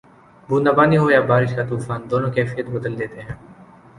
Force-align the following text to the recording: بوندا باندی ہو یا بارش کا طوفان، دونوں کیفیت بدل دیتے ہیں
بوندا 0.49 0.71
باندی 0.77 0.97
ہو 1.01 1.07
یا 1.11 1.21
بارش 1.31 1.51
کا 1.57 1.63
طوفان، 1.69 2.01
دونوں 2.11 2.31
کیفیت 2.35 2.67
بدل 2.75 2.93
دیتے 2.99 3.19
ہیں 3.25 3.35